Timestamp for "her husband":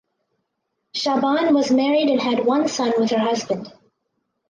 3.11-3.71